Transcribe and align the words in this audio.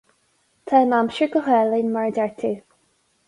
Tá 0.69 0.79
an 0.85 0.95
aimsir 0.99 1.27
go 1.35 1.43
hálainn 1.49 1.93
mar 1.97 2.07
a 2.09 2.13
deir 2.17 2.35
tú. 2.41 2.53